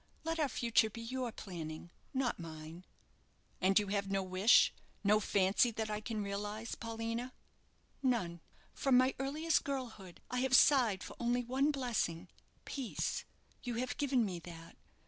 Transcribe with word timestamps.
Let 0.23 0.39
our 0.39 0.49
future 0.49 0.89
be 0.89 1.01
your 1.03 1.31
planning, 1.31 1.91
not 2.11 2.39
mine." 2.39 2.85
"And 3.61 3.77
you 3.77 3.85
have 3.89 4.09
no 4.09 4.23
wish, 4.23 4.73
no 5.03 5.19
fancy, 5.19 5.69
that 5.69 5.91
I 5.91 6.01
can 6.01 6.23
realize, 6.23 6.73
Paulina?" 6.73 7.35
"None. 8.01 8.41
Prom 8.73 8.97
my 8.97 9.13
earliest 9.19 9.63
girlhood 9.63 10.19
I 10.31 10.39
have 10.39 10.55
sighed 10.55 11.03
for 11.03 11.15
only 11.19 11.43
one 11.43 11.69
blessing 11.69 12.29
peace! 12.65 13.25
You 13.61 13.75
have 13.75 13.95
given 13.97 14.25
me 14.25 14.39
that. 14.39 14.75